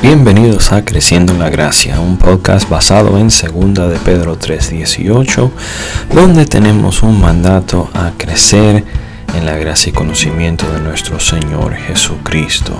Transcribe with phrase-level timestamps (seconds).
[0.00, 5.50] Bienvenidos a Creciendo en la Gracia, un podcast basado en Segunda de Pedro 3:18,
[6.14, 8.84] donde tenemos un mandato a crecer
[9.36, 12.74] en la gracia y conocimiento de nuestro Señor Jesucristo.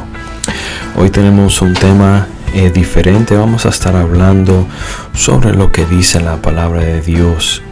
[0.96, 4.68] Hoy tenemos un tema eh, diferente, vamos a estar hablando
[5.12, 7.62] sobre lo que dice la palabra de Dios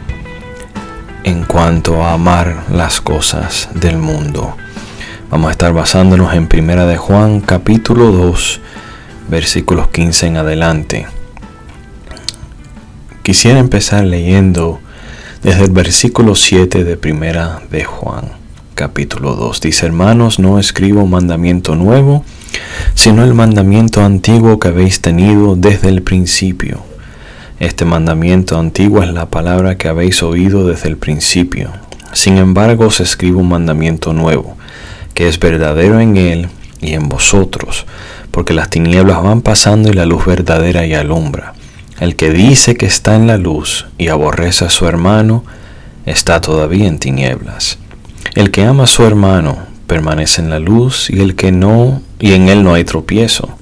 [1.22, 4.56] en cuanto a amar las cosas del mundo.
[5.30, 8.60] Vamos a estar basándonos en Primera de Juan capítulo 2
[9.28, 11.06] versículos 15 en adelante.
[13.22, 14.78] Quisiera empezar leyendo
[15.42, 18.32] desde el versículo 7 de primera de Juan,
[18.74, 19.60] capítulo 2.
[19.60, 22.24] Dice, hermanos, no escribo mandamiento nuevo,
[22.94, 26.82] sino el mandamiento antiguo que habéis tenido desde el principio.
[27.58, 31.72] Este mandamiento antiguo es la palabra que habéis oído desde el principio.
[32.12, 34.56] Sin embargo, os escribo un mandamiento nuevo,
[35.14, 36.48] que es verdadero en él
[36.80, 37.86] y en vosotros,
[38.36, 41.54] porque las tinieblas van pasando y la luz verdadera y alumbra.
[41.98, 45.42] El que dice que está en la luz y aborrece a su hermano,
[46.04, 47.78] está todavía en tinieblas.
[48.34, 52.34] El que ama a su hermano permanece en la luz y el que no, y
[52.34, 53.56] en él no hay tropiezo.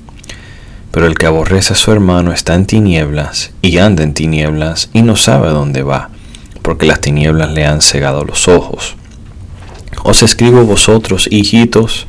[0.90, 5.02] Pero el que aborrece a su hermano está en tinieblas y anda en tinieblas y
[5.02, 6.10] no sabe dónde va,
[6.62, 8.96] porque las tinieblas le han cegado los ojos.
[10.02, 12.08] Os escribo vosotros, hijitos,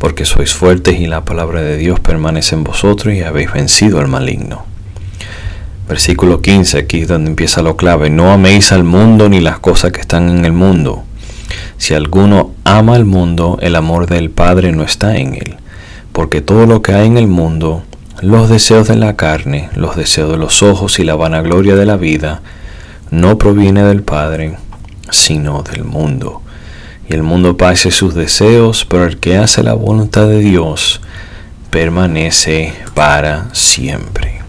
[0.00, 4.08] porque sois fuertes y la palabra de Dios permanece en vosotros y habéis vencido al
[4.08, 4.64] maligno.
[5.86, 8.08] Versículo 15, aquí es donde empieza lo clave.
[8.08, 11.04] No améis al mundo ni las cosas que están en el mundo.
[11.76, 15.56] Si alguno ama al mundo, el amor del Padre no está en él.
[16.12, 17.82] Porque todo lo que hay en el mundo,
[18.22, 21.98] los deseos de la carne, los deseos de los ojos y la vanagloria de la
[21.98, 22.40] vida,
[23.10, 24.56] no proviene del Padre,
[25.10, 26.40] sino del mundo
[27.10, 31.00] y el mundo pase sus deseos, pero el que hace la voluntad de Dios
[31.70, 34.40] permanece para siempre.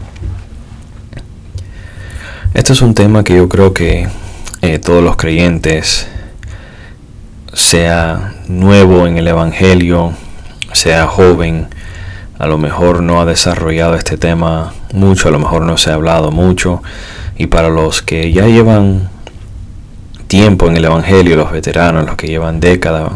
[2.54, 4.08] Este es un tema que yo creo que
[4.62, 6.08] eh, todos los creyentes,
[7.52, 10.14] sea nuevo en el Evangelio,
[10.72, 11.68] sea joven,
[12.38, 15.96] a lo mejor no ha desarrollado este tema mucho, a lo mejor no se ha
[15.96, 16.84] hablado mucho,
[17.38, 19.10] y para los que ya llevan
[20.32, 23.12] tiempo en el Evangelio, los veteranos, los que llevan décadas,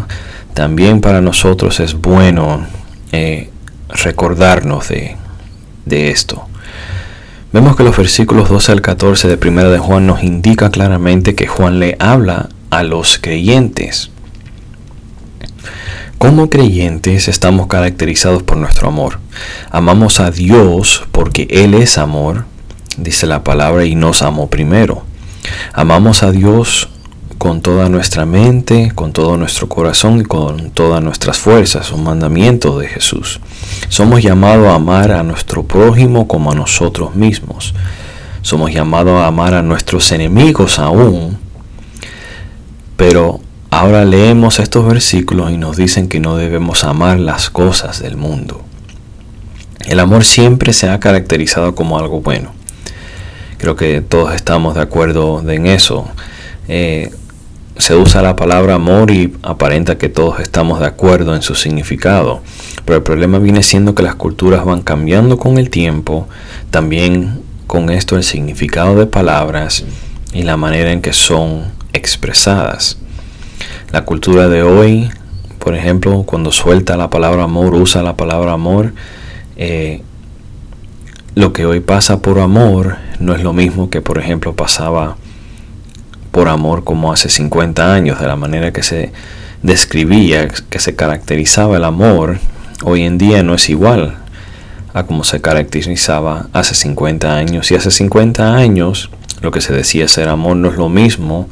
[0.53, 2.67] también para nosotros es bueno
[3.13, 3.49] eh,
[3.87, 5.15] recordarnos de,
[5.85, 6.45] de esto.
[7.53, 11.47] Vemos que los versículos 12 al 14 de Primera de Juan nos indica claramente que
[11.47, 14.09] Juan le habla a los creyentes.
[16.17, 19.19] Como creyentes estamos caracterizados por nuestro amor.
[19.71, 22.43] Amamos a Dios porque Él es amor,
[22.97, 25.05] dice la palabra, y nos amó primero.
[25.71, 26.89] Amamos a Dios
[27.45, 32.79] con toda nuestra mente, con todo nuestro corazón y con todas nuestras fuerzas, un mandamiento
[32.79, 33.39] de Jesús.
[33.87, 37.75] Somos llamados a amar a nuestro prójimo como a nosotros mismos.
[38.41, 41.37] Somos llamados a amar a nuestros enemigos aún.
[42.97, 48.17] Pero ahora leemos estos versículos y nos dicen que no debemos amar las cosas del
[48.17, 48.63] mundo.
[49.85, 52.53] El amor siempre se ha caracterizado como algo bueno.
[53.59, 56.07] Creo que todos estamos de acuerdo en eso.
[56.67, 57.11] Eh,
[57.77, 62.41] se usa la palabra amor y aparenta que todos estamos de acuerdo en su significado.
[62.85, 66.27] Pero el problema viene siendo que las culturas van cambiando con el tiempo,
[66.71, 69.83] también con esto el significado de palabras
[70.33, 72.97] y la manera en que son expresadas.
[73.91, 75.09] La cultura de hoy,
[75.59, 78.93] por ejemplo, cuando suelta la palabra amor, usa la palabra amor,
[79.57, 80.01] eh,
[81.33, 85.17] lo que hoy pasa por amor no es lo mismo que, por ejemplo, pasaba
[86.35, 89.13] por amor como hace 50 años, de la manera que se
[89.63, 92.39] describía, que se caracterizaba el amor,
[92.83, 94.17] hoy en día no es igual
[94.93, 97.71] a como se caracterizaba hace 50 años.
[97.71, 101.47] Y hace 50 años lo que se decía ser amor no es lo mismo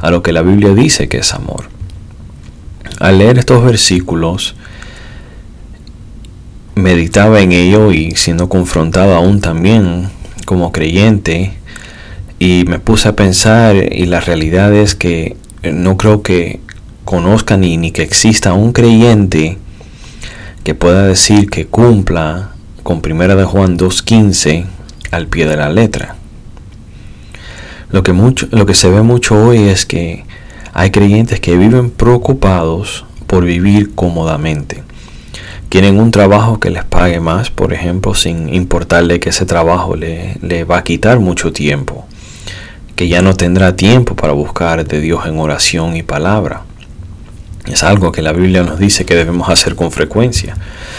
[0.00, 1.66] a lo que la Biblia dice que es amor.
[2.98, 4.56] Al leer estos versículos,
[6.74, 10.08] meditaba en ello y siendo confrontado aún también
[10.44, 11.54] como creyente,
[12.38, 16.60] y me puse a pensar y la realidad es que no creo que
[17.04, 19.58] conozca ni, ni que exista un creyente
[20.64, 22.50] que pueda decir que cumpla
[22.82, 24.64] con primera de Juan 2.15
[25.10, 26.16] al pie de la letra.
[27.90, 30.24] Lo que, mucho, lo que se ve mucho hoy es que
[30.72, 34.82] hay creyentes que viven preocupados por vivir cómodamente.
[35.68, 40.36] Quieren un trabajo que les pague más, por ejemplo, sin importarle que ese trabajo le,
[40.40, 42.06] le va a quitar mucho tiempo,
[42.96, 46.62] que ya no tendrá tiempo para buscar de Dios en oración y palabra.
[47.66, 50.54] Es algo que la Biblia nos dice que debemos hacer con frecuencia.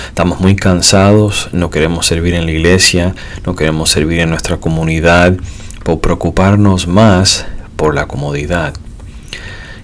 [0.07, 3.13] Estamos muy cansados, no queremos servir en la iglesia,
[3.45, 5.35] no queremos servir en nuestra comunidad,
[5.83, 7.45] por preocuparnos más
[7.75, 8.73] por la comodidad.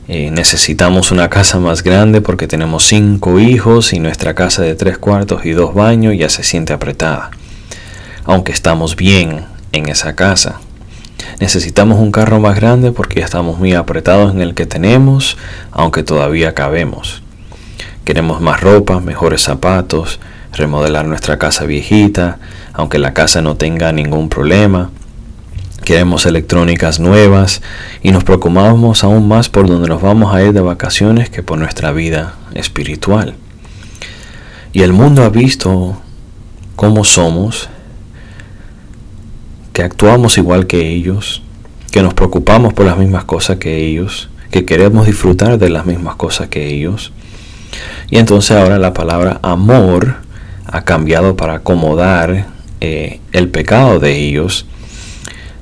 [0.08, 4.98] Eh, necesitamos una casa más grande porque tenemos cinco hijos y nuestra casa de tres
[4.98, 7.30] cuartos y dos baños ya se siente apretada.
[8.24, 10.60] Aunque estamos bien en esa casa,
[11.39, 15.38] Necesitamos un carro más grande porque ya estamos muy apretados en el que tenemos,
[15.72, 17.24] aunque todavía cabemos.
[18.06, 20.19] Queremos más ropa, mejores zapatos,
[20.54, 22.39] remodelar nuestra casa viejita,
[22.74, 24.89] aunque la casa no tenga ningún problema.
[25.83, 27.62] Queremos electrónicas nuevas
[28.04, 31.57] y nos preocupamos aún más por donde nos vamos a ir de vacaciones que por
[31.57, 33.36] nuestra vida espiritual.
[34.74, 36.00] Y el mundo ha visto
[36.75, 37.69] cómo somos
[39.74, 41.42] que actuamos igual que ellos,
[41.92, 46.16] que nos preocupamos por las mismas cosas que ellos, que queremos disfrutar de las mismas
[46.16, 47.12] cosas que ellos.
[48.10, 50.16] Y entonces ahora la palabra amor
[50.66, 52.48] ha cambiado para acomodar
[52.82, 54.66] eh, el pecado de ellos.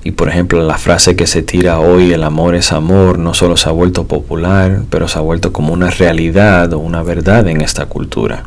[0.04, 3.58] Y por ejemplo la frase que se tira hoy, el amor es amor, no solo
[3.58, 7.62] se ha vuelto popular, pero se ha vuelto como una realidad o una verdad en
[7.62, 8.44] esta cultura,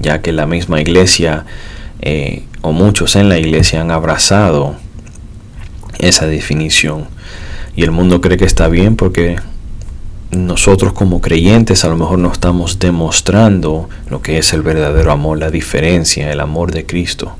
[0.00, 1.44] ya que la misma iglesia
[2.00, 4.74] eh, o muchos en la iglesia han abrazado
[5.98, 7.06] esa definición.
[7.74, 9.36] Y el mundo cree que está bien porque
[10.30, 15.38] nosotros como creyentes a lo mejor no estamos demostrando lo que es el verdadero amor,
[15.38, 17.36] la diferencia, el amor de Cristo.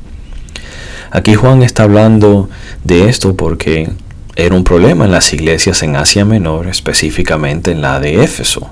[1.11, 2.49] Aquí Juan está hablando
[2.85, 3.91] de esto porque
[4.35, 8.71] era un problema en las iglesias en Asia Menor, específicamente en la de Éfeso,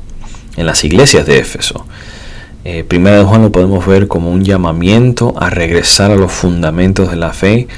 [0.56, 1.86] en las iglesias de Éfeso.
[2.64, 7.10] Eh, primero de Juan lo podemos ver como un llamamiento a regresar a los fundamentos
[7.10, 7.69] de la fe,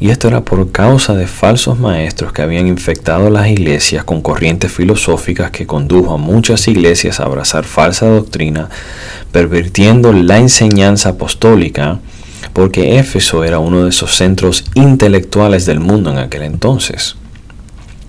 [0.00, 4.70] y esto era por causa de falsos maestros que habían infectado las iglesias con corrientes
[4.70, 8.68] filosóficas que condujo a muchas iglesias a abrazar falsa doctrina,
[9.32, 11.98] pervirtiendo la enseñanza apostólica,
[12.52, 17.16] porque Éfeso era uno de esos centros intelectuales del mundo en aquel entonces.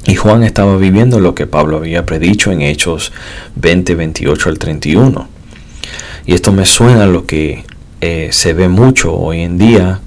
[0.06, 3.12] Y Juan estaba viviendo lo que Pablo había predicho en Hechos
[3.56, 5.28] 20, 28 al 31.
[6.26, 7.64] Y esto me suena a lo que
[8.02, 10.00] eh, se ve mucho hoy en día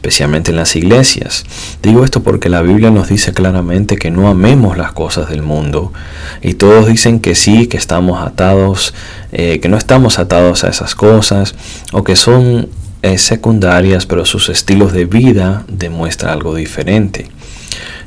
[0.00, 1.44] especialmente en las iglesias.
[1.82, 5.92] Digo esto porque la Biblia nos dice claramente que no amemos las cosas del mundo
[6.40, 8.94] y todos dicen que sí, que estamos atados,
[9.30, 11.54] eh, que no estamos atados a esas cosas
[11.92, 12.70] o que son
[13.02, 17.28] eh, secundarias, pero sus estilos de vida demuestran algo diferente.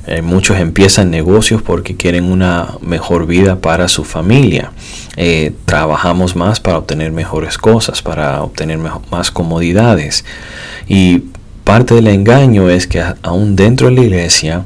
[0.07, 4.71] Eh, muchos empiezan negocios porque quieren una mejor vida para su familia.
[5.65, 8.79] trabajamos más para obtener mejores cosas, para obtener
[9.11, 10.25] más comodidades.
[10.87, 11.25] Y
[11.63, 14.65] parte del engaño es que aún dentro de la iglesia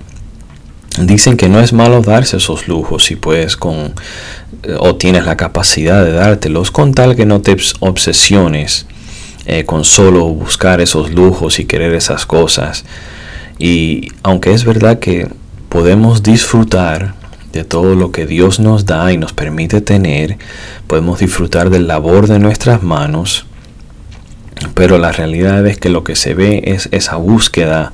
[0.99, 3.94] dicen que no es malo darse esos lujos si puedes con
[4.63, 8.88] eh, o tienes la capacidad de dártelos con tal que no te obsesiones
[9.45, 12.83] eh, con solo buscar esos lujos y querer esas cosas.
[13.57, 15.29] Y aunque es verdad que
[15.69, 17.13] podemos disfrutar
[17.53, 20.37] de todo lo que Dios nos da y nos permite tener
[20.85, 23.45] podemos disfrutar del labor de nuestras manos
[24.78, 27.94] pero la realidad es que lo que se ve es esa búsqueda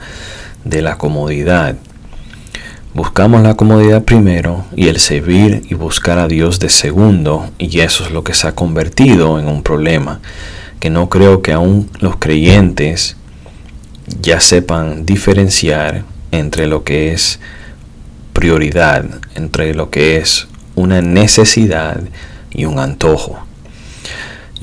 [0.66, 1.78] de la comodidad.
[2.94, 8.04] Buscamos la comodidad primero y el servir y buscar a Dios de segundo y eso
[8.04, 10.20] es lo que se ha convertido en un problema
[10.82, 13.16] que no creo que aún los creyentes
[14.20, 17.40] ya sepan diferenciar entre lo que es
[18.34, 22.02] prioridad, entre lo que es una necesidad
[22.52, 23.40] y un antojo.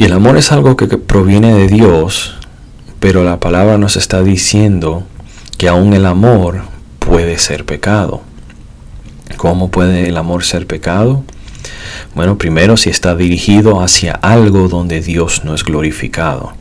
[0.00, 2.34] Y el amor es algo que proviene de Dios,
[3.00, 5.02] pero la palabra nos está diciendo
[5.58, 6.62] que aún el amor
[6.98, 8.22] puede ser pecado.
[9.36, 11.22] ¿Cómo puede el amor ser pecado?
[12.14, 16.54] Bueno, primero si está dirigido hacia algo donde Dios no es glorificado.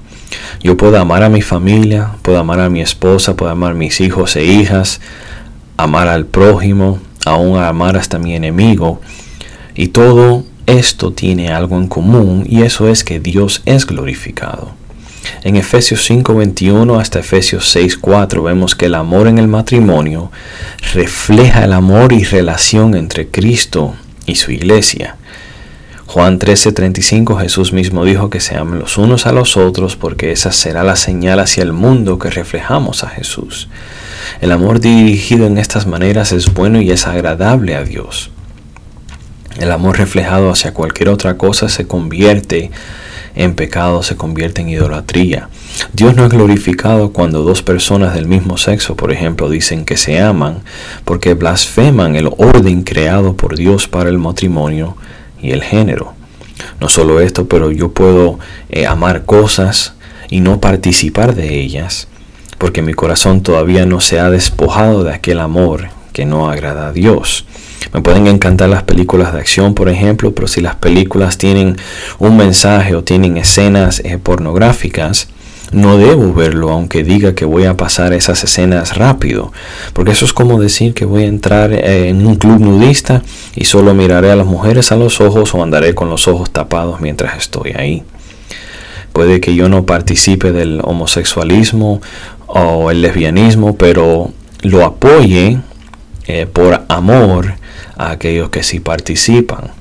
[0.62, 4.02] Yo puedo amar a mi familia, puedo amar a mi esposa, puedo amar a mis
[4.02, 5.00] hijos e hijas,
[5.78, 9.00] amar al prójimo, aún amar hasta mi enemigo.
[9.76, 14.72] Y todo esto tiene algo en común y eso es que Dios es glorificado.
[15.44, 20.32] En Efesios 5:21 hasta Efesios 6:4 vemos que el amor en el matrimonio
[20.94, 23.96] refleja el amor y relación entre Cristo
[24.26, 25.16] y su iglesia.
[26.06, 30.52] Juan 13:35 Jesús mismo dijo que se amen los unos a los otros porque esa
[30.52, 33.68] será la señal hacia el mundo que reflejamos a Jesús.
[34.42, 38.32] El amor dirigido en estas maneras es bueno y es agradable a Dios.
[39.58, 42.72] El amor reflejado hacia cualquier otra cosa se convierte
[43.36, 45.50] en pecado, se convierte en idolatría.
[45.94, 50.20] Dios no es glorificado cuando dos personas del mismo sexo, por ejemplo, dicen que se
[50.20, 50.60] aman,
[51.06, 54.96] porque blasfeman el orden creado por Dios para el matrimonio
[55.42, 56.14] y el género.
[56.80, 58.40] No solo esto, pero yo puedo
[58.70, 59.94] eh, amar cosas
[60.30, 62.08] y no participar de ellas,
[62.58, 66.92] porque mi corazón todavía no se ha despojado de aquel amor que no agrada a
[66.92, 67.46] Dios.
[67.94, 71.78] Me pueden encantar las películas de acción, por ejemplo, pero si las películas tienen
[72.20, 75.28] un mensaje o tienen escenas eh, pornográficas,
[75.72, 79.52] no debo verlo aunque diga que voy a pasar esas escenas rápido,
[79.94, 83.22] porque eso es como decir que voy a entrar eh, en un club nudista
[83.56, 87.02] y solo miraré a las mujeres a los ojos o andaré con los ojos tapados
[87.02, 88.04] mientras estoy ahí.
[89.14, 92.02] Puede que yo no participe del homosexualismo
[92.48, 94.32] o el lesbianismo, pero
[94.62, 95.60] lo apoye
[96.28, 97.59] eh, por amor
[97.98, 99.72] a aquellos que sí participan.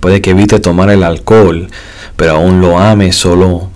[0.00, 1.68] Puede que evite tomar el alcohol,
[2.16, 3.70] pero aún lo ame solo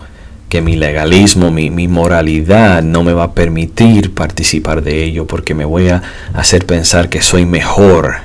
[0.49, 5.65] que mi legalismo, mi, moralidad no me va a permitir participar de ello porque me
[5.65, 6.03] voy a
[6.35, 8.17] hacer pensar que soy mejor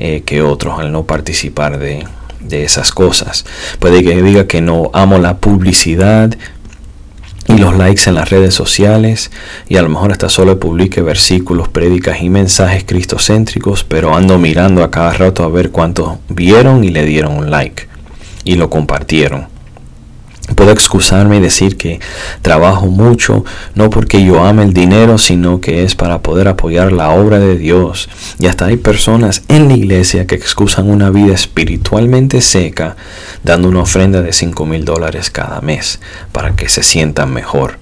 [0.00, 2.04] eh, que otros al no participar de,
[2.40, 3.46] de esas cosas.
[3.78, 6.36] Puede que diga que no amo la publicidad
[7.50, 9.30] y los likes en las redes sociales
[9.68, 14.84] y a lo mejor hasta solo publique versículos, prédicas y mensajes cristocéntricos, pero ando mirando
[14.84, 17.88] a cada rato a ver cuántos vieron y le dieron un like
[18.44, 19.48] y lo compartieron.
[20.54, 22.00] Puedo excusarme y decir que
[22.42, 27.10] trabajo mucho, no porque yo ame el dinero, sino que es para poder apoyar la
[27.10, 28.08] obra de Dios.
[28.38, 32.96] Y hasta hay personas en la iglesia que excusan una vida espiritualmente seca,
[33.42, 36.00] dando una ofrenda de 5 mil dólares cada mes,
[36.32, 37.78] para que se sientan mejor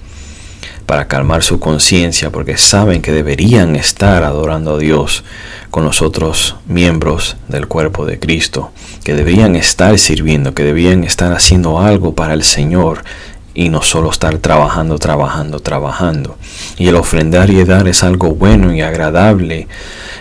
[0.89, 5.23] para calmar su conciencia porque saben que deberían estar adorando a Dios
[5.71, 8.73] con los otros miembros del cuerpo de Cristo,
[9.05, 13.05] que debían estar sirviendo, que debían estar haciendo algo para el Señor
[13.53, 16.39] y no solo estar trabajando, trabajando, trabajando.
[16.79, 19.69] Y el ofrendar y dar es algo bueno y agradable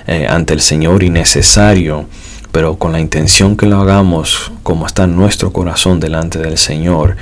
[0.06, 2.08] eh, ante el Señor y necesario,
[2.52, 7.16] pero con la intención que lo hagamos como está nuestro corazón delante del Señor,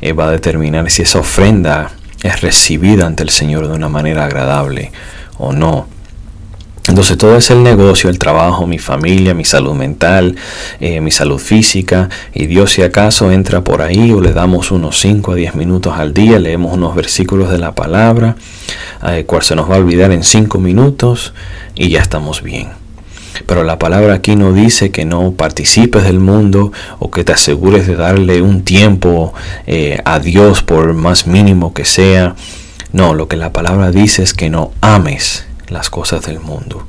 [0.00, 1.90] eh, va a determinar si esa ofrenda
[2.22, 4.92] es recibida ante el Señor de una manera agradable
[5.38, 5.86] o no.
[6.88, 10.34] Entonces todo es el negocio, el trabajo, mi familia, mi salud mental,
[10.80, 12.08] eh, mi salud física.
[12.34, 15.94] Y Dios si acaso entra por ahí o le damos unos 5 a 10 minutos
[15.96, 18.36] al día, leemos unos versículos de la palabra,
[19.06, 21.34] eh, cual se nos va a olvidar en 5 minutos
[21.76, 22.81] y ya estamos bien.
[23.46, 27.86] Pero la palabra aquí no dice que no participes del mundo o que te asegures
[27.86, 29.32] de darle un tiempo
[29.66, 32.34] eh, a Dios por más mínimo que sea.
[32.92, 36.86] No, lo que la palabra dice es que no ames las cosas del mundo.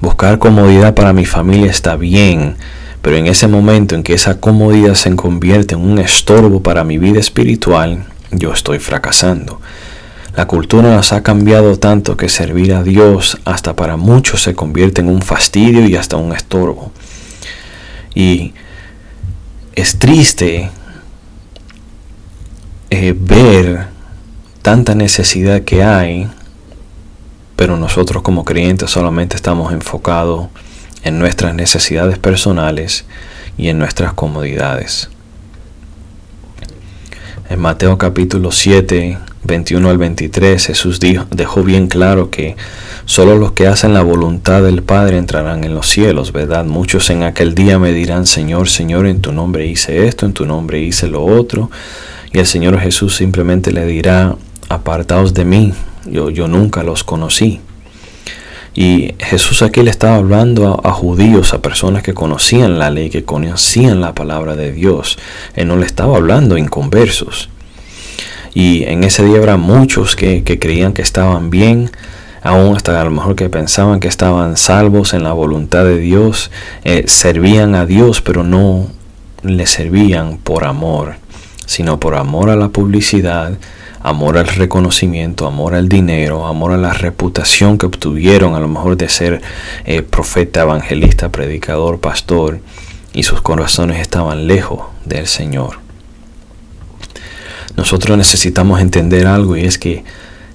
[0.00, 2.56] Buscar comodidad para mi familia está bien,
[3.02, 6.98] pero en ese momento en que esa comodidad se convierte en un estorbo para mi
[6.98, 9.60] vida espiritual, yo estoy fracasando.
[10.36, 15.00] La cultura nos ha cambiado tanto que servir a Dios hasta para muchos se convierte
[15.00, 16.92] en un fastidio y hasta un estorbo.
[18.14, 18.52] Y
[19.74, 20.70] es triste
[22.90, 23.86] eh, ver
[24.62, 26.28] tanta necesidad que hay,
[27.56, 30.48] pero nosotros como creyentes solamente estamos enfocados
[31.04, 33.04] en nuestras necesidades personales
[33.56, 35.10] y en nuestras comodidades.
[37.50, 42.56] En Mateo capítulo 7, 21 al 23, Jesús dijo, dejó bien claro que
[43.06, 46.66] solo los que hacen la voluntad del Padre entrarán en los cielos, ¿verdad?
[46.66, 50.44] Muchos en aquel día me dirán, Señor, Señor, en tu nombre hice esto, en tu
[50.44, 51.70] nombre hice lo otro.
[52.34, 54.36] Y el Señor Jesús simplemente le dirá,
[54.68, 55.72] apartaos de mí,
[56.04, 57.62] yo, yo nunca los conocí.
[58.80, 63.24] Y Jesús aquí le estaba hablando a, judíos, a personas que conocían la ley, que
[63.24, 65.18] conocían la palabra de Dios.
[65.56, 67.48] Él no le estaba hablando a inconversos.
[68.54, 71.90] Y en ese día habrá muchos que, creían que estaban bien,
[72.40, 76.52] aún hasta a lo mejor que pensaban que estaban salvos en la voluntad de Dios,
[76.84, 78.86] eh, servían a Dios, pero no
[79.42, 81.16] le servían por amor,
[81.66, 83.58] sino por amor a la publicidad,
[84.00, 88.96] amor al reconocimiento, amor al dinero, amor a la reputación que obtuvieron a lo mejor
[88.96, 89.42] de ser
[89.84, 92.60] eh, profeta, evangelista, predicador, pastor,
[93.12, 95.88] y sus corazones estaban lejos del Señor
[97.78, 100.02] nosotros necesitamos entender algo y es que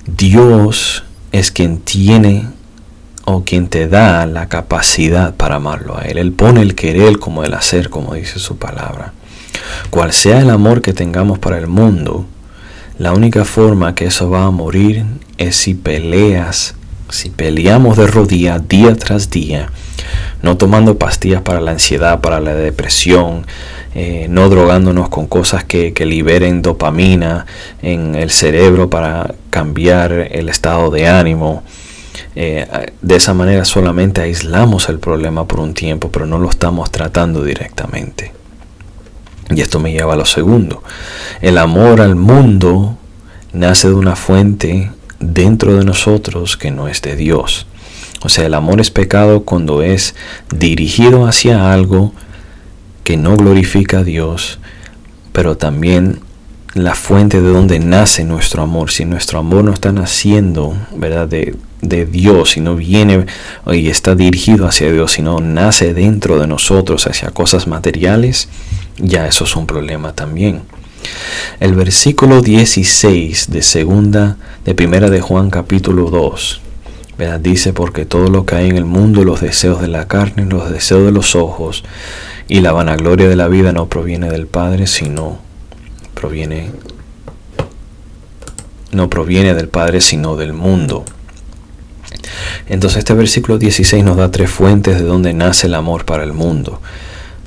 [0.06, 2.50] Dios es quien tiene
[3.24, 6.18] o quien te da la capacidad para amarlo a Él.
[6.18, 9.14] Él pone el querer como el hacer, como dice su palabra.
[9.90, 12.26] Cual sea el amor que tengamos para el mundo,
[13.00, 15.04] la única forma que eso va a morir
[15.38, 16.76] es si peleas,
[17.10, 19.70] si peleamos de rodillas día tras día,
[20.44, 23.48] no tomando pastillas para la ansiedad, para la depresión,
[23.96, 27.46] eh, no drogándonos con cosas que, liberen dopamina
[27.82, 31.64] en el cerebro para cambiar el estado de ánimo.
[32.36, 32.68] Eh,
[33.02, 37.44] de esa manera solamente aislamos el problema por un tiempo, pero no lo estamos tratando
[37.44, 38.43] directamente.
[39.50, 40.84] Y esto me lleva a lo segundo.
[41.42, 42.98] El amor al mundo
[43.52, 47.68] nace de una fuente dentro de nosotros que no es de Dios.
[48.24, 50.16] O sea, el amor es pecado cuando es
[50.54, 52.14] dirigido hacia algo
[53.04, 54.60] que no glorifica a Dios,
[55.34, 56.22] pero también
[56.74, 58.92] la fuente de donde nace nuestro amor.
[58.92, 61.28] Si nuestro amor no está naciendo, ¿verdad?
[61.28, 63.26] De, de Dios, si no viene
[63.72, 68.50] y está dirigido hacia Dios, sino nace dentro de nosotros hacia cosas materiales,
[68.98, 70.62] ya eso es un problema también.
[71.60, 76.62] El versículo 16 de segunda de primera de Juan capítulo 2
[77.18, 77.40] ¿verdad?
[77.40, 80.72] dice porque todo lo que hay en el mundo, los deseos de la carne, los
[80.72, 81.84] deseos de los ojos
[82.48, 85.40] y la vanagloria de la vida no proviene del Padre, sino
[86.14, 86.72] proviene
[88.92, 91.04] no proviene del Padre, sino del mundo.
[92.68, 96.34] Entonces este versículo 16 nos da tres fuentes de donde nace el amor para el
[96.34, 96.82] mundo.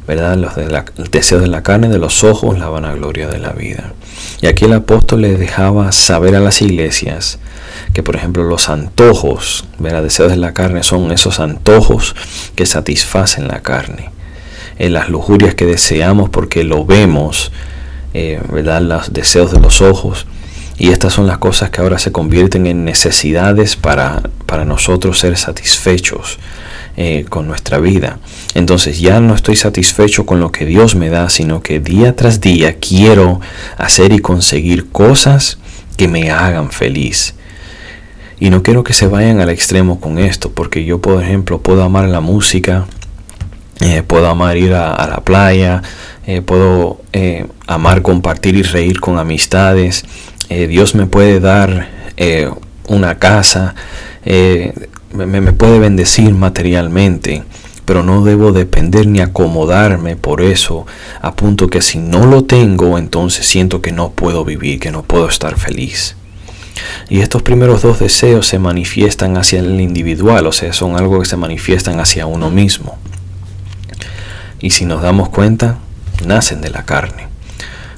[0.06, 0.36] ¿verdad?
[0.36, 3.92] Los de el deseo de la carne, de los ojos, la vanagloria de la vida.
[4.40, 7.38] Y aquí el apóstol le dejaba saber a las iglesias
[7.92, 10.02] que, por ejemplo, los antojos, ¿verdad?
[10.02, 12.14] Deseos de la carne son esos antojos
[12.54, 14.10] que satisfacen la carne.
[14.78, 17.50] En las lujurias que deseamos porque lo vemos,
[18.14, 18.82] eh, ¿verdad?
[18.82, 20.26] Los deseos de los ojos.
[20.78, 25.36] Y estas son las cosas que ahora se convierten en necesidades para, para nosotros ser
[25.36, 26.38] satisfechos.
[26.98, 28.20] Eh, con nuestra vida.
[28.54, 32.40] Entonces ya no estoy satisfecho con lo que Dios me da, sino que día tras
[32.40, 33.38] día quiero
[33.76, 35.58] hacer y conseguir cosas
[35.98, 37.34] que me hagan feliz.
[38.40, 41.82] Y no quiero que se vayan al extremo con esto, porque yo, por ejemplo, puedo
[41.82, 42.86] amar la música,
[43.80, 45.82] eh, puedo amar ir a, la playa,
[46.26, 47.02] eh, puedo
[47.66, 50.06] amar compartir y reír con amistades.
[50.48, 51.88] Dios me puede dar
[52.88, 53.74] una casa,
[54.24, 57.42] me, puede bendecir materialmente,
[57.84, 60.86] pero no debo depender ni acomodarme por eso,
[61.20, 65.02] a punto que si no lo tengo, entonces siento que no puedo vivir, que no
[65.02, 66.16] puedo estar feliz.
[67.08, 71.26] Y estos primeros dos deseos se manifiestan hacia el individual, o sea, son algo que
[71.26, 72.98] se manifiestan hacia uno mismo.
[74.60, 75.78] Y si nos damos cuenta,
[76.26, 77.28] nacen de la carne.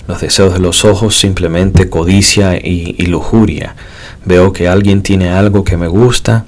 [0.08, 3.76] Los deseos de los ojos simplemente codicia y, lujuria.
[4.24, 6.46] Veo que alguien tiene algo que me gusta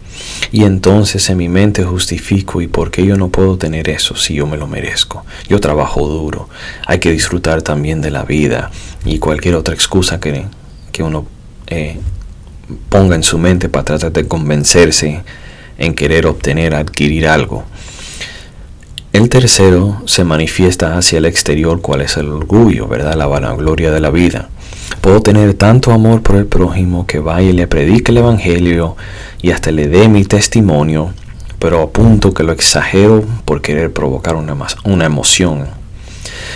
[0.51, 4.33] y entonces en mi mente justifico y por qué yo no puedo tener eso si
[4.33, 5.27] yo me lo merezco.
[5.47, 6.49] Yo trabajo duro,
[6.87, 8.71] hay que disfrutar también de la vida
[9.05, 10.47] y cualquier otra excusa que,
[10.91, 11.27] que uno
[11.67, 11.99] eh,
[12.89, 15.23] ponga en su mente para tratar de convencerse
[15.77, 17.67] en querer obtener, adquirir algo.
[19.13, 23.17] El tercero se manifiesta hacia el exterior, cuál es el orgullo, ¿verdad?
[23.17, 24.51] La vanagloria de la vida.
[25.01, 28.97] Puedo tener tanto amor por el prójimo que vaya y le predique el Evangelio
[29.43, 31.13] y hasta le dé mi testimonio,
[31.59, 35.67] pero a punto que lo exagero por querer provocar una, una emoción.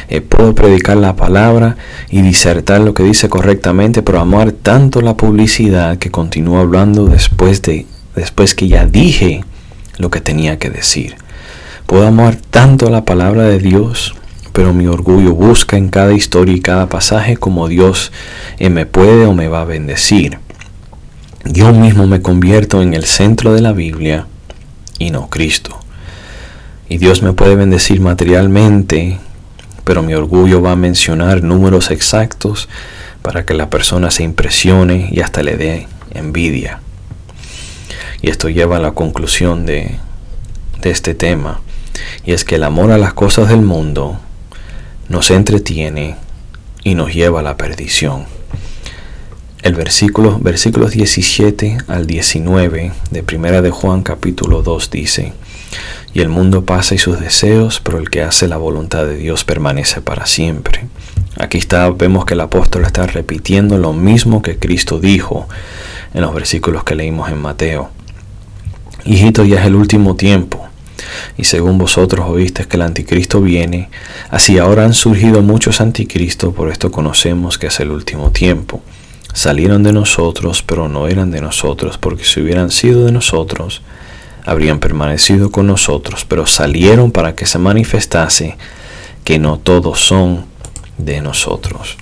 [0.08, 1.76] Eh, puedo predicar la palabra
[2.08, 7.62] y disertar lo que dice correctamente, pero amar tanto la publicidad que continúo hablando después,
[7.62, 9.44] de, después que ya dije
[9.98, 11.16] lo que tenía que decir.
[11.86, 14.14] Puedo amar tanto la palabra de Dios
[14.54, 18.12] pero mi orgullo busca en cada historia y cada pasaje como Dios
[18.58, 20.38] eh, me puede o me va a bendecir.
[21.44, 24.28] Yo mismo me convierto en el centro de la Biblia
[25.00, 25.80] y no Cristo.
[26.88, 29.18] Y Dios me puede bendecir materialmente,
[29.82, 32.68] pero mi orgullo va a mencionar números exactos
[33.22, 36.78] para que la persona se impresione y hasta le dé envidia.
[38.22, 39.96] Y esto lleva a la conclusión de,
[40.80, 41.60] de este tema,
[42.24, 44.18] y es que el amor a las cosas del mundo
[45.08, 46.16] nos entretiene
[46.82, 48.26] y nos lleva a la perdición.
[49.62, 55.32] El versículo, versículos 17 al 19 de Primera de Juan capítulo 2 dice,
[56.12, 59.44] y el mundo pasa y sus deseos, pero el que hace la voluntad de Dios
[59.44, 60.86] permanece para siempre.
[61.36, 65.48] Aquí está, vemos que el apóstol está repitiendo lo mismo que Cristo dijo
[66.12, 67.90] en los versículos que leímos en Mateo.
[69.04, 70.68] Hijito, ya es el último tiempo.
[71.36, 73.88] Y según vosotros oísteis que el anticristo viene,
[74.30, 78.82] así ahora han surgido muchos anticristos, por esto conocemos que es el último tiempo.
[79.32, 83.82] Salieron de nosotros, pero no eran de nosotros, porque si hubieran sido de nosotros,
[84.44, 88.56] habrían permanecido con nosotros, pero salieron para que se manifestase
[89.24, 90.44] que no todos son
[90.98, 91.96] de nosotros.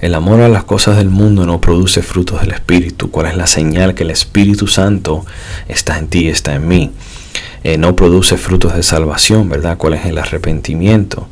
[0.00, 3.10] El amor a las cosas del mundo no produce frutos del Espíritu.
[3.10, 5.24] ¿Cuál es la señal que el Espíritu Santo
[5.68, 6.90] está en ti, está en mí?
[7.64, 9.78] Eh, no produce frutos de salvación, ¿verdad?
[9.78, 11.28] ¿Cuál es el arrepentimiento?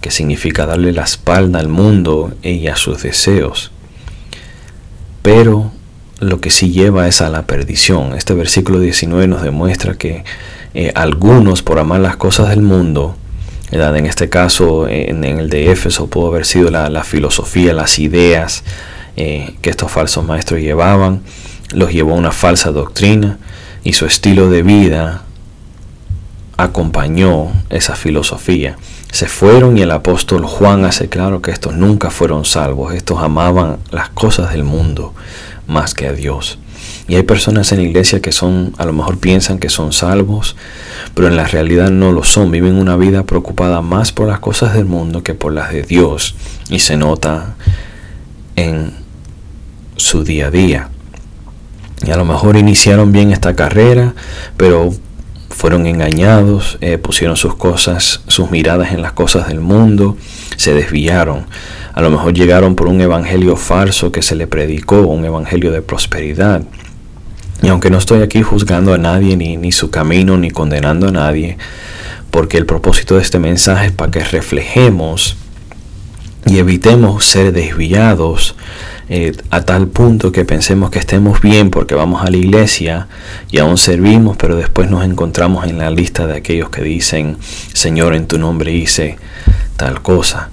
[0.00, 3.70] Que significa darle la espalda al mundo y a sus deseos.
[5.20, 5.70] Pero
[6.20, 8.14] lo que sí lleva es a la perdición.
[8.14, 10.24] Este versículo 19 nos demuestra que
[10.72, 13.14] eh, algunos por amar las cosas del mundo,
[13.70, 18.64] en este caso en, el de Éfeso pudo haber sido la, filosofía, las ideas
[19.16, 21.20] eh, que estos falsos maestros llevaban,
[21.72, 23.38] los llevó a una falsa doctrina
[23.84, 25.24] y su estilo de vida
[26.58, 28.76] acompañó esa filosofía.
[29.10, 33.78] Se fueron y el apóstol Juan hace claro que estos nunca fueron salvos, estos amaban
[33.90, 35.14] las cosas del mundo
[35.66, 36.58] más que a Dios.
[37.06, 40.56] Y hay personas en la iglesia que son, a lo mejor piensan que son salvos,
[41.14, 42.50] pero en la realidad no lo son.
[42.50, 46.34] Viven una vida preocupada más por las cosas del mundo que por las de Dios.
[46.68, 47.54] Y se nota
[48.56, 48.92] en
[49.96, 50.90] su día a día.
[52.06, 54.14] Y a lo mejor iniciaron bien esta carrera,
[54.56, 54.92] pero
[55.58, 60.16] fueron engañados, eh, pusieron sus cosas, sus miradas en las cosas del mundo,
[60.56, 61.46] se desviaron.
[61.94, 65.82] A lo mejor llegaron por un evangelio falso que se le predicó, un evangelio de
[65.82, 66.62] prosperidad.
[67.60, 71.10] Y aunque no estoy aquí juzgando a nadie, ni, ni su camino, ni condenando a
[71.10, 71.58] nadie,
[72.30, 75.36] porque el propósito de este mensaje es para que reflejemos
[76.46, 78.54] y evitemos ser desviados
[79.10, 83.08] eh, a tal punto que pensemos que estemos bien porque vamos a la iglesia
[83.50, 87.38] y aún servimos, pero después nos encontramos en la lista de aquellos que dicen,
[87.72, 89.16] Señor, en tu nombre hice
[89.76, 90.50] tal cosa.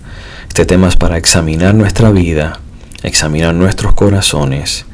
[0.48, 2.62] Este tema es para examinar nuestra vida,
[3.04, 4.86] examinar nuestros corazones,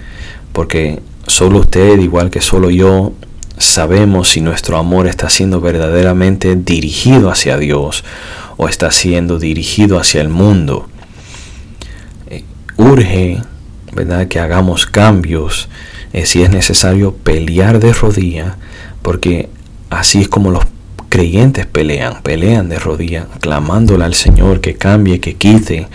[0.54, 3.14] porque solo usted, igual que solo yo,
[3.60, 8.04] sabemos si nuestro amor está siendo verdaderamente dirigido hacia Dios
[8.58, 10.88] o está siendo dirigido hacia el mundo.
[12.32, 12.44] Eh,
[12.78, 13.40] urge,
[13.94, 15.70] ¿verdad?, que hagamos cambios,
[16.14, 18.58] eh, si es necesario pelear de rodilla,
[19.02, 19.50] porque
[19.90, 20.66] así es como los
[21.10, 25.88] creyentes pelean, pelean de rodillas, clamándole al Señor que cambie, que quite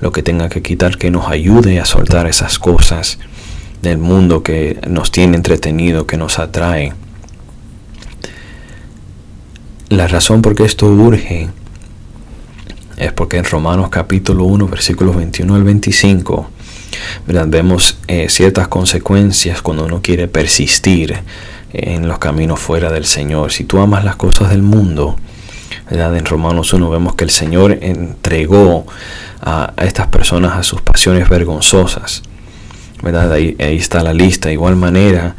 [0.00, 3.18] lo que tenga que quitar, que nos ayude a soltar esas cosas
[3.82, 6.92] del mundo que nos tiene entretenido, que nos atrae.
[9.90, 11.48] La razón por qué esto urge
[12.96, 16.50] es porque en Romanos capítulo 1, versículos 21 al 25,
[17.26, 21.18] vemos eh, ciertas consecuencias cuando uno quiere persistir
[21.72, 23.52] en los caminos fuera del Señor.
[23.52, 25.16] Si tú amas las cosas del mundo,
[25.90, 26.16] ¿verdad?
[26.16, 28.86] en Romanos 1 vemos que el Señor entregó
[29.40, 32.22] a, estas personas a sus pasiones vergonzosas.
[33.02, 33.32] ¿verdad?
[33.32, 34.48] Ahí, ahí está la lista.
[34.48, 35.34] De igual manera,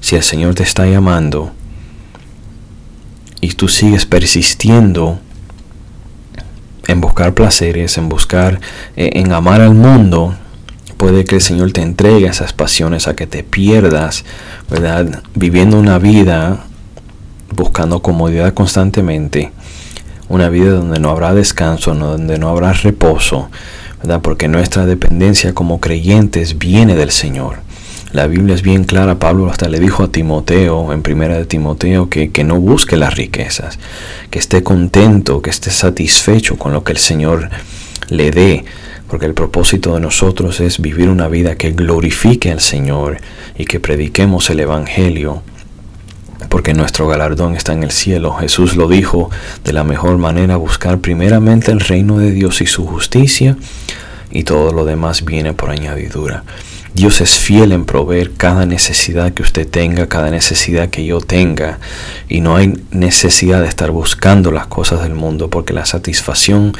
[0.00, 1.52] si el Señor te está llamando
[3.40, 5.20] y tú sigues persistiendo
[6.86, 8.60] en buscar placeres, en buscar,
[8.96, 10.34] eh, en amar al mundo,
[10.94, 14.24] puede que el Señor te entregue esas pasiones a que te pierdas,
[14.70, 15.22] ¿verdad?
[15.34, 16.64] Viviendo una vida
[17.54, 19.52] buscando comodidad constantemente,
[20.28, 23.48] una vida donde no habrá descanso, donde no habrá reposo,
[24.02, 24.20] ¿verdad?
[24.22, 27.58] Porque nuestra dependencia como creyentes viene del Señor.
[28.12, 32.08] La Biblia es bien clara, Pablo hasta le dijo a Timoteo, en primera de Timoteo,
[32.08, 33.80] que, que no busque las riquezas,
[34.30, 37.50] que esté contento, que esté satisfecho con lo que el Señor
[38.08, 38.64] le dé
[39.08, 43.18] porque el propósito de nosotros es vivir una vida que glorifique al Señor
[43.56, 45.42] y que prediquemos el Evangelio,
[46.48, 48.34] porque nuestro galardón está en el cielo.
[48.34, 49.30] Jesús lo dijo
[49.64, 53.56] de la mejor manera, buscar primeramente el reino de Dios y su justicia,
[54.30, 56.44] y todo lo demás viene por añadidura.
[56.94, 61.80] Dios es fiel en proveer cada necesidad que usted tenga, cada necesidad que yo tenga.
[62.28, 66.72] Y no hay necesidad de estar buscando las cosas del mundo, porque la satisfacción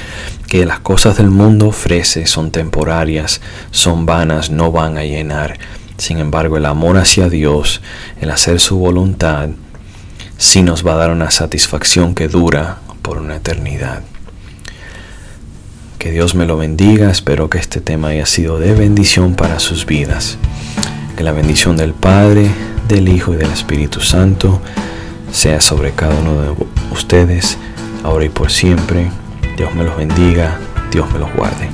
[0.47, 3.41] que las cosas del mundo ofrece son temporarias,
[3.73, 5.59] son vanas, no van a llenar.
[5.99, 7.81] Sin embargo, el amor hacia Dios,
[8.21, 9.49] el hacer su voluntad,
[10.39, 14.03] sí nos va a dar una satisfacción que dura por una eternidad.
[16.05, 17.11] Que Dios me lo bendiga.
[17.11, 20.37] Espero que este tema haya sido de bendición para sus vidas.
[21.17, 22.51] Que la bendición del Padre,
[22.89, 24.61] del Hijo y del Espíritu Santo
[25.33, 26.55] sea sobre cada uno de
[26.91, 27.57] ustedes,
[28.03, 29.11] ahora y por siempre.
[29.57, 30.59] Dios me los bendiga.
[30.93, 31.71] Dios me los guarde.